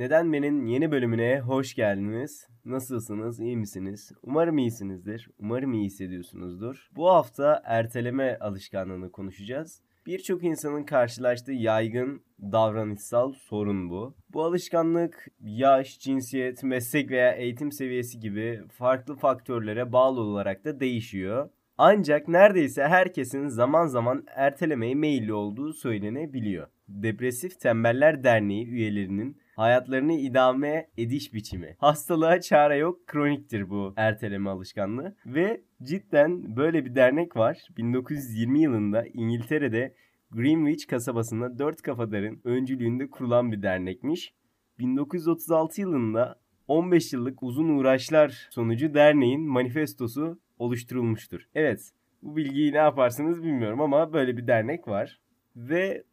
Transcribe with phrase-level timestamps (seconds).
[0.00, 2.46] Neden Ben'in yeni bölümüne hoş geldiniz.
[2.64, 3.40] Nasılsınız?
[3.40, 4.12] İyi misiniz?
[4.22, 5.30] Umarım iyisinizdir.
[5.38, 6.88] Umarım iyi hissediyorsunuzdur.
[6.96, 9.82] Bu hafta erteleme alışkanlığını konuşacağız.
[10.06, 14.14] Birçok insanın karşılaştığı yaygın davranışsal sorun bu.
[14.32, 21.50] Bu alışkanlık yaş, cinsiyet, meslek veya eğitim seviyesi gibi farklı faktörlere bağlı olarak da değişiyor.
[21.78, 26.66] Ancak neredeyse herkesin zaman zaman ertelemeye meyilli olduğu söylenebiliyor.
[26.88, 31.76] Depresif Tembeller Derneği üyelerinin hayatlarını idame ediş biçimi.
[31.78, 35.14] Hastalığa çare yok, kroniktir bu erteleme alışkanlığı.
[35.26, 37.68] Ve cidden böyle bir dernek var.
[37.76, 39.94] 1920 yılında İngiltere'de
[40.30, 44.34] Greenwich kasabasında dört kafadarın öncülüğünde kurulan bir dernekmiş.
[44.78, 51.48] 1936 yılında 15 yıllık uzun uğraşlar sonucu derneğin manifestosu oluşturulmuştur.
[51.54, 51.90] Evet,
[52.22, 55.20] bu bilgiyi ne yaparsınız bilmiyorum ama böyle bir dernek var.
[55.56, 56.04] Ve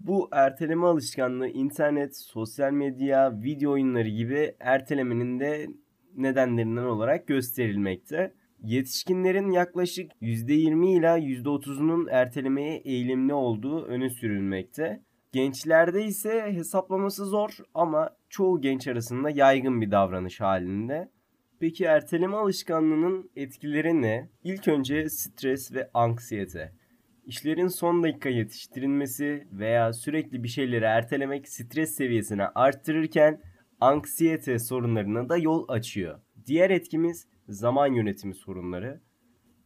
[0.00, 5.66] bu erteleme alışkanlığı internet, sosyal medya, video oyunları gibi ertelemenin de
[6.16, 8.34] nedenlerinden olarak gösterilmekte.
[8.62, 15.02] Yetişkinlerin yaklaşık %20 ila %30'unun ertelemeye eğilimli olduğu öne sürülmekte.
[15.32, 21.10] Gençlerde ise hesaplaması zor ama çoğu genç arasında yaygın bir davranış halinde.
[21.60, 24.28] Peki erteleme alışkanlığının etkileri ne?
[24.44, 26.72] İlk önce stres ve anksiyete.
[27.26, 33.40] İşlerin son dakika yetiştirilmesi veya sürekli bir şeyleri ertelemek stres seviyesini arttırırken
[33.80, 36.20] anksiyete sorunlarına da yol açıyor.
[36.46, 39.00] Diğer etkimiz zaman yönetimi sorunları.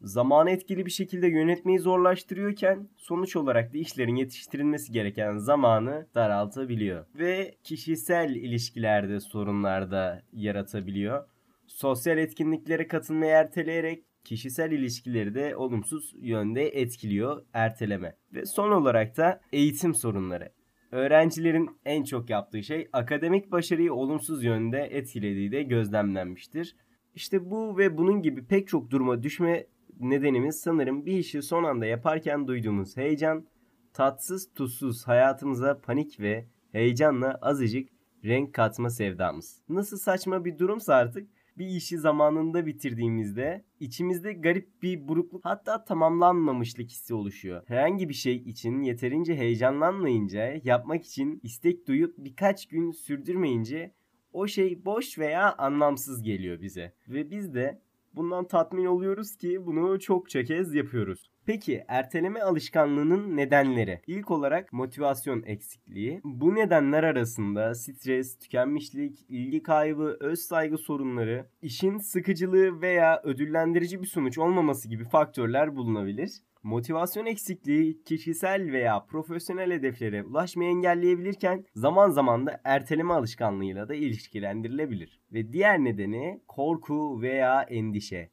[0.00, 7.06] Zamanı etkili bir şekilde yönetmeyi zorlaştırıyorken sonuç olarak da işlerin yetiştirilmesi gereken zamanı daraltabiliyor.
[7.14, 11.28] Ve kişisel ilişkilerde sorunlar da yaratabiliyor.
[11.66, 18.16] Sosyal etkinliklere katılmayı erteleyerek kişisel ilişkileri de olumsuz yönde etkiliyor erteleme.
[18.32, 20.52] Ve son olarak da eğitim sorunları.
[20.92, 26.76] Öğrencilerin en çok yaptığı şey akademik başarıyı olumsuz yönde etkilediği de gözlemlenmiştir.
[27.14, 29.66] İşte bu ve bunun gibi pek çok duruma düşme
[30.00, 33.46] nedenimiz sanırım bir işi son anda yaparken duyduğumuz heyecan,
[33.92, 37.88] tatsız tuzsuz hayatımıza panik ve heyecanla azıcık
[38.24, 39.62] renk katma sevdamız.
[39.68, 41.28] Nasıl saçma bir durumsa artık
[41.60, 47.62] bir işi zamanında bitirdiğimizde içimizde garip bir burukluk hatta tamamlanmamışlık hissi oluşuyor.
[47.66, 53.94] Herhangi bir şey için yeterince heyecanlanmayınca, yapmak için istek duyup birkaç gün sürdürmeyince
[54.32, 56.92] o şey boş veya anlamsız geliyor bize.
[57.08, 57.80] Ve biz de
[58.14, 61.30] bundan tatmin oluyoruz ki bunu çokça kez yapıyoruz.
[61.46, 64.00] Peki erteleme alışkanlığının nedenleri?
[64.06, 66.20] İlk olarak motivasyon eksikliği.
[66.24, 74.06] Bu nedenler arasında stres, tükenmişlik, ilgi kaybı, öz saygı sorunları, işin sıkıcılığı veya ödüllendirici bir
[74.06, 76.30] sonuç olmaması gibi faktörler bulunabilir.
[76.62, 85.20] Motivasyon eksikliği kişisel veya profesyonel hedeflere ulaşmayı engelleyebilirken zaman zaman da erteleme alışkanlığıyla da ilişkilendirilebilir.
[85.32, 88.30] Ve diğer nedeni korku veya endişe.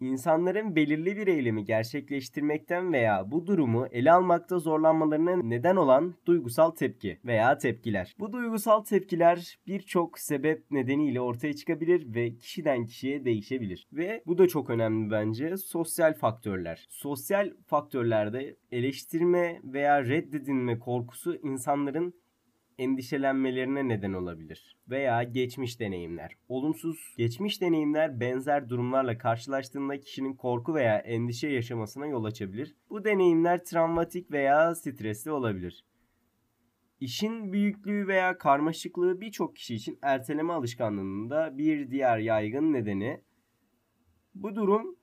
[0.00, 7.18] İnsanların belirli bir eylemi gerçekleştirmekten veya bu durumu ele almakta zorlanmalarına neden olan duygusal tepki
[7.24, 8.14] veya tepkiler.
[8.18, 13.86] Bu duygusal tepkiler birçok sebep nedeniyle ortaya çıkabilir ve kişiden kişiye değişebilir.
[13.92, 16.86] Ve bu da çok önemli bence sosyal faktörler.
[16.90, 22.14] Sosyal faktörlerde eleştirme veya reddedilme korkusu insanların
[22.78, 24.76] endişelenmelerine neden olabilir.
[24.90, 26.32] Veya geçmiş deneyimler.
[26.48, 32.74] Olumsuz geçmiş deneyimler benzer durumlarla karşılaştığında kişinin korku veya endişe yaşamasına yol açabilir.
[32.90, 35.84] Bu deneyimler travmatik veya stresli olabilir.
[37.00, 43.20] İşin büyüklüğü veya karmaşıklığı birçok kişi için erteleme alışkanlığının da bir diğer yaygın nedeni.
[44.34, 44.96] Bu durum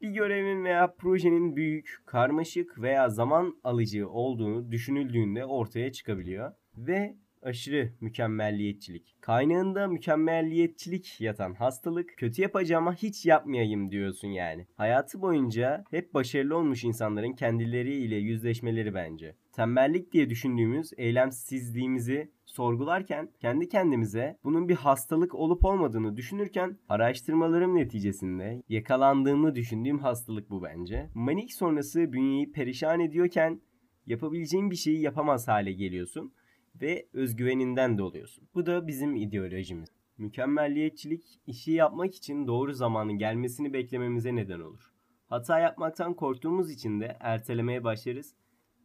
[0.00, 7.92] bir görevin veya projenin büyük, karmaşık veya zaman alıcı olduğunu düşünüldüğünde ortaya çıkabiliyor ve aşırı
[8.00, 9.16] mükemmelliyetçilik.
[9.20, 14.66] Kaynağında mükemmelliyetçilik yatan hastalık kötü yapacağıma hiç yapmayayım diyorsun yani.
[14.76, 19.36] Hayatı boyunca hep başarılı olmuş insanların kendileriyle yüzleşmeleri bence.
[19.52, 28.62] Tembellik diye düşündüğümüz eylemsizliğimizi sorgularken kendi kendimize bunun bir hastalık olup olmadığını düşünürken araştırmalarım neticesinde
[28.68, 31.10] yakalandığımı düşündüğüm hastalık bu bence.
[31.14, 33.60] Manik sonrası bünyeyi perişan ediyorken
[34.06, 36.32] yapabileceğin bir şeyi yapamaz hale geliyorsun
[36.80, 38.48] ve özgüveninden de oluyorsun.
[38.54, 39.88] Bu da bizim ideolojimiz.
[40.18, 44.92] Mükemmelliyetçilik işi yapmak için doğru zamanın gelmesini beklememize neden olur.
[45.26, 48.34] Hata yapmaktan korktuğumuz için de ertelemeye başlarız.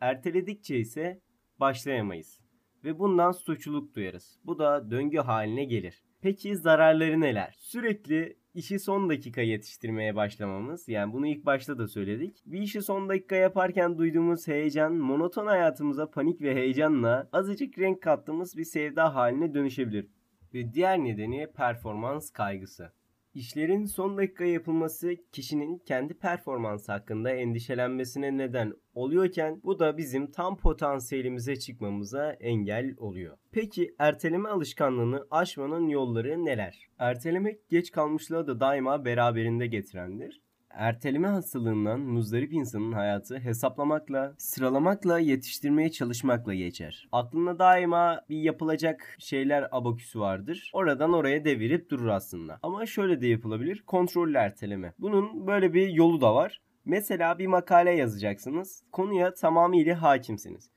[0.02, 1.22] Erteledikçe ise
[1.60, 2.42] başlayamayız
[2.84, 4.40] ve bundan suçluluk duyarız.
[4.44, 6.04] Bu da döngü haline gelir.
[6.22, 7.56] Peki zararları neler?
[7.60, 10.88] Sürekli işi son dakika yetiştirmeye başlamamız.
[10.88, 12.44] Yani bunu ilk başta da söyledik.
[12.46, 18.58] Bir işi son dakika yaparken duyduğumuz heyecan, monoton hayatımıza panik ve heyecanla azıcık renk kattığımız
[18.58, 20.08] bir sevda haline dönüşebilir.
[20.54, 22.92] Ve diğer nedeni performans kaygısı.
[23.38, 30.58] İşlerin son dakika yapılması kişinin kendi performansı hakkında endişelenmesine neden oluyorken bu da bizim tam
[30.58, 33.38] potansiyelimize çıkmamıza engel oluyor.
[33.52, 36.88] Peki erteleme alışkanlığını aşmanın yolları neler?
[37.00, 40.42] Ertelemek geç kalmışlığı da daima beraberinde getirendir.
[40.70, 47.08] Erteleme hastalığından muzdarip insanın hayatı hesaplamakla, sıralamakla, yetiştirmeye çalışmakla geçer.
[47.12, 50.72] Aklına daima bir yapılacak şeyler abaküsü vardır.
[50.74, 52.60] Oradan oraya devirip durur aslında.
[52.64, 53.84] Ama şöyle de yapılabilir.
[53.88, 54.94] Kontrollü erteleme.
[55.00, 56.62] Bunun böyle bir yolu da var.
[56.86, 58.84] Mesela bir makale yazacaksınız.
[58.92, 60.72] Konuya tamamıyla hakimsiniz.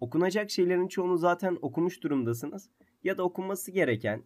[0.00, 2.70] Okunacak şeylerin çoğunu zaten okumuş durumdasınız.
[3.04, 4.22] Ya da okunması gereken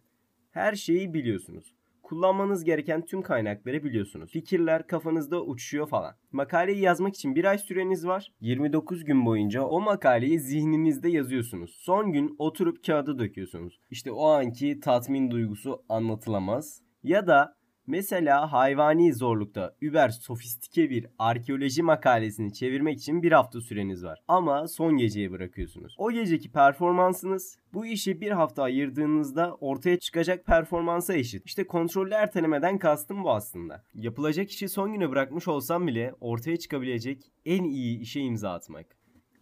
[0.51, 4.31] her şeyi biliyorsunuz kullanmanız gereken tüm kaynakları biliyorsunuz.
[4.31, 6.15] Fikirler kafanızda uçuşuyor falan.
[6.31, 8.31] Makaleyi yazmak için bir ay süreniz var.
[8.41, 11.75] 29 gün boyunca o makaleyi zihninizde yazıyorsunuz.
[11.79, 13.79] Son gün oturup kağıda döküyorsunuz.
[13.89, 16.81] İşte o anki tatmin duygusu anlatılamaz.
[17.03, 17.55] Ya da
[17.87, 24.19] Mesela hayvani zorlukta über sofistike bir arkeoloji makalesini çevirmek için bir hafta süreniz var.
[24.27, 25.95] Ama son geceye bırakıyorsunuz.
[25.97, 31.45] O geceki performansınız bu işi bir hafta ayırdığınızda ortaya çıkacak performansa eşit.
[31.45, 33.83] İşte kontrollü ertelemeden kastım bu aslında.
[33.93, 38.85] Yapılacak işi son güne bırakmış olsam bile ortaya çıkabilecek en iyi işe imza atmak.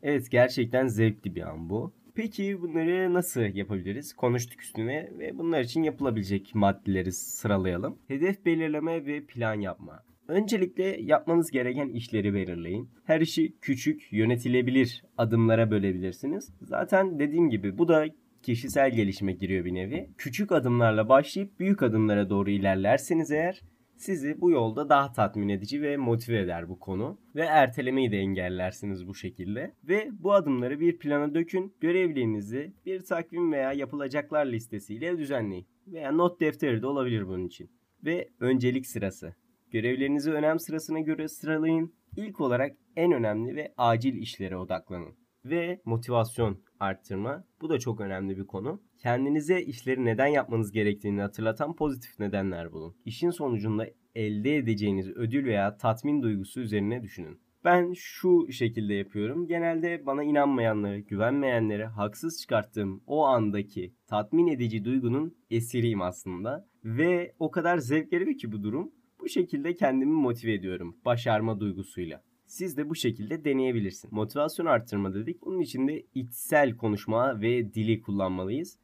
[0.01, 1.93] Evet gerçekten zevkli bir an bu.
[2.15, 4.13] Peki bunları nasıl yapabiliriz?
[4.13, 7.99] Konuştuk üstüne ve bunlar için yapılabilecek maddeleri sıralayalım.
[8.07, 10.03] Hedef belirleme ve plan yapma.
[10.27, 12.89] Öncelikle yapmanız gereken işleri belirleyin.
[13.03, 16.53] Her işi küçük, yönetilebilir adımlara bölebilirsiniz.
[16.61, 18.05] Zaten dediğim gibi bu da
[18.43, 20.09] kişisel gelişime giriyor bir nevi.
[20.17, 23.61] Küçük adımlarla başlayıp büyük adımlara doğru ilerlerseniz eğer
[23.97, 27.19] sizi bu yolda daha tatmin edici ve motive eder bu konu.
[27.35, 29.73] Ve ertelemeyi de engellersiniz bu şekilde.
[29.83, 31.75] Ve bu adımları bir plana dökün.
[31.81, 35.67] Görevlerinizi bir takvim veya yapılacaklar listesiyle düzenleyin.
[35.87, 37.71] Veya not defteri de olabilir bunun için.
[38.05, 39.35] Ve öncelik sırası.
[39.71, 41.93] Görevlerinizi önem sırasına göre sıralayın.
[42.17, 45.22] İlk olarak en önemli ve acil işlere odaklanın.
[45.45, 47.43] Ve motivasyon arttırma.
[47.61, 48.81] Bu da çok önemli bir konu.
[48.97, 52.95] Kendinize işleri neden yapmanız gerektiğini hatırlatan pozitif nedenler bulun.
[53.05, 57.39] İşin sonucunda elde edeceğiniz ödül veya tatmin duygusu üzerine düşünün.
[57.63, 59.47] Ben şu şekilde yapıyorum.
[59.47, 66.67] Genelde bana inanmayanları, güvenmeyenleri haksız çıkarttığım o andaki tatmin edici duygunun esiriyim aslında.
[66.85, 68.91] Ve o kadar zevk veriyor ki bu durum.
[69.19, 72.23] Bu şekilde kendimi motive ediyorum başarma duygusuyla.
[72.53, 74.09] Siz de bu şekilde deneyebilirsin.
[74.13, 75.41] Motivasyon arttırma dedik.
[75.41, 78.79] Bunun için de içsel konuşma ve dili kullanmalıyız.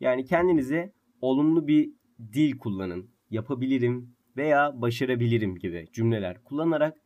[0.00, 1.90] Yani kendinize olumlu bir
[2.32, 3.10] dil kullanın.
[3.30, 6.98] Yapabilirim veya başarabilirim gibi cümleler kullanarak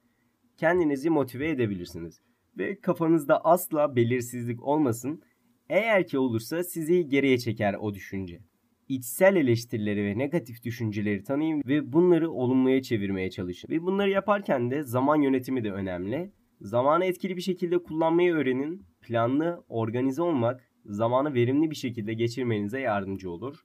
[0.56, 2.20] kendinizi motive edebilirsiniz.
[2.58, 5.22] Ve kafanızda asla belirsizlik olmasın.
[5.68, 8.40] Eğer ki olursa sizi geriye çeker o düşünce.
[8.88, 13.68] İçsel eleştirileri ve negatif düşünceleri tanıyın ve bunları olumluya çevirmeye çalışın.
[13.68, 16.32] Ve bunları yaparken de zaman yönetimi de önemli.
[16.60, 18.86] Zamanı etkili bir şekilde kullanmayı öğrenin.
[19.02, 23.64] Planlı, organize olmak zamanı verimli bir şekilde geçirmenize yardımcı olur.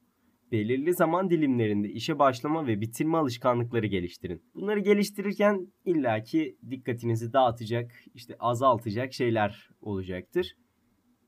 [0.52, 4.42] Belirli zaman dilimlerinde işe başlama ve bitirme alışkanlıkları geliştirin.
[4.54, 10.56] Bunları geliştirirken illaki dikkatinizi dağıtacak, işte azaltacak şeyler olacaktır.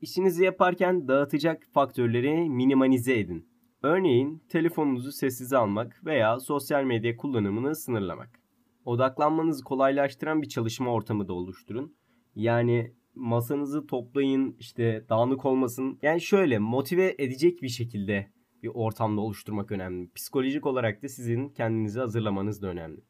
[0.00, 3.51] İşinizi yaparken dağıtacak faktörleri minimalize edin.
[3.82, 8.40] Örneğin telefonunuzu sessize almak veya sosyal medya kullanımını sınırlamak.
[8.84, 11.96] Odaklanmanızı kolaylaştıran bir çalışma ortamı da oluşturun.
[12.34, 15.98] Yani masanızı toplayın işte dağınık olmasın.
[16.02, 18.30] Yani şöyle motive edecek bir şekilde
[18.62, 20.10] bir ortamda oluşturmak önemli.
[20.14, 23.00] Psikolojik olarak da sizin kendinizi hazırlamanız da önemli.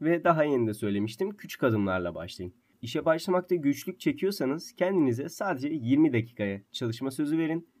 [0.00, 2.54] Ve daha yeni de söylemiştim küçük adımlarla başlayın.
[2.82, 7.71] İşe başlamakta güçlük çekiyorsanız kendinize sadece 20 dakikaya çalışma sözü verin.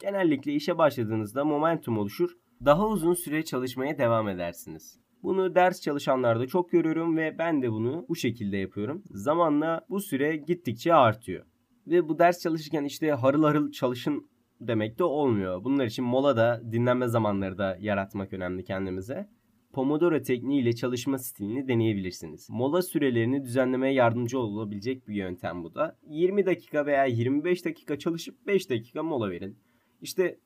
[0.00, 2.36] Genellikle işe başladığınızda momentum oluşur.
[2.64, 5.00] Daha uzun süre çalışmaya devam edersiniz.
[5.22, 9.02] Bunu ders çalışanlarda çok görüyorum ve ben de bunu bu şekilde yapıyorum.
[9.10, 11.44] Zamanla bu süre gittikçe artıyor.
[11.86, 14.28] Ve bu ders çalışırken işte harıl harıl çalışın
[14.60, 15.64] demek de olmuyor.
[15.64, 19.28] Bunlar için mola da dinlenme zamanları da yaratmak önemli kendimize.
[19.72, 22.50] Pomodoro tekniği ile çalışma stilini deneyebilirsiniz.
[22.50, 25.98] Mola sürelerini düzenlemeye yardımcı olabilecek bir yöntem bu da.
[26.08, 29.58] 20 dakika veya 25 dakika çalışıp 5 dakika mola verin.
[30.00, 30.38] İşte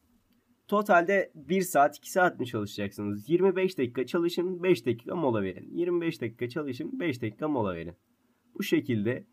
[0.70, 3.28] Totalde 1 saat 2 saat mi çalışacaksınız?
[3.28, 5.68] 25 dakika çalışın 5 dakika mola verin.
[5.72, 7.94] 25 dakika çalışın 5 dakika mola verin.
[8.58, 9.26] Bu şekilde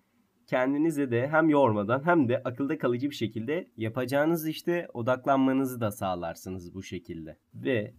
[0.48, 6.74] kendinize de hem yormadan hem de akılda kalıcı bir şekilde yapacağınız işte odaklanmanızı da sağlarsınız
[6.74, 7.38] bu şekilde.
[7.54, 7.94] Ve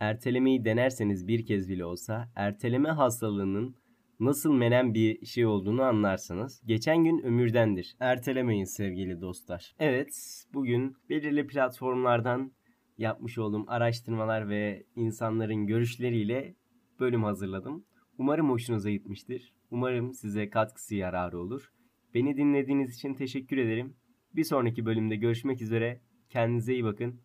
[0.00, 3.76] ertelemeyi denerseniz bir kez bile olsa erteleme hastalığının
[4.20, 6.62] nasıl menen bir şey olduğunu anlarsınız.
[6.66, 7.96] Geçen gün ömürdendir.
[8.00, 9.74] Ertelemeyin sevgili dostlar.
[9.78, 12.52] Evet, bugün belirli platformlardan
[12.98, 16.54] yapmış olduğum araştırmalar ve insanların görüşleriyle
[17.00, 17.84] bölüm hazırladım.
[18.18, 19.54] Umarım hoşunuza gitmiştir.
[19.70, 21.72] Umarım size katkısı yararı olur.
[22.14, 23.96] Beni dinlediğiniz için teşekkür ederim.
[24.34, 26.00] Bir sonraki bölümde görüşmek üzere.
[26.30, 27.20] Kendinize iyi bakın.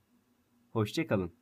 [0.72, 1.39] Hoşçakalın.